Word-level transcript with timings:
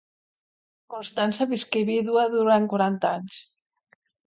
Constança 0.93 1.47
visqué 1.51 1.85
vídua 1.91 2.25
durant 2.37 2.67
quaranta 2.73 3.15
anys. 3.21 3.39